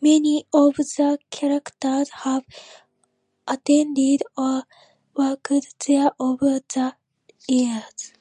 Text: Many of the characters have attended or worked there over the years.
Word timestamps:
Many 0.00 0.44
of 0.52 0.74
the 0.74 1.20
characters 1.30 2.08
have 2.24 2.42
attended 3.46 4.24
or 4.36 4.64
worked 5.14 5.86
there 5.86 6.10
over 6.18 6.58
the 6.58 6.96
years. 7.46 8.12